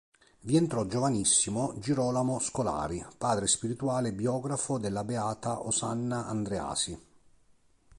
[0.39, 6.99] Vi entrò giovanissimo Girolamo Scolari, padre spirituale e biografo della beata Osanna Andreasi.